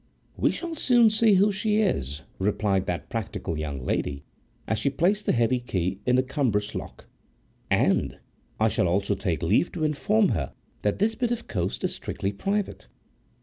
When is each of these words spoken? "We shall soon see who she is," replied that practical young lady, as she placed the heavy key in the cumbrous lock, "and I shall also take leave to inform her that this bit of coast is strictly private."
"We 0.35 0.49
shall 0.49 0.73
soon 0.73 1.11
see 1.11 1.35
who 1.35 1.51
she 1.51 1.79
is," 1.79 2.23
replied 2.39 2.87
that 2.87 3.07
practical 3.07 3.59
young 3.59 3.85
lady, 3.85 4.23
as 4.67 4.79
she 4.79 4.89
placed 4.89 5.27
the 5.27 5.31
heavy 5.31 5.59
key 5.59 5.99
in 6.07 6.15
the 6.15 6.23
cumbrous 6.23 6.73
lock, 6.73 7.05
"and 7.69 8.17
I 8.59 8.67
shall 8.67 8.87
also 8.87 9.13
take 9.13 9.43
leave 9.43 9.71
to 9.73 9.83
inform 9.83 10.29
her 10.29 10.53
that 10.81 10.97
this 10.97 11.13
bit 11.13 11.29
of 11.31 11.47
coast 11.47 11.83
is 11.83 11.93
strictly 11.93 12.31
private." 12.31 12.87